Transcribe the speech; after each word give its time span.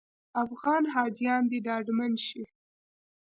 افغان 0.43 0.83
حاجیان 0.93 1.43
دې 1.51 1.59
ډاډمن 1.65 2.11
شي. 2.25 2.43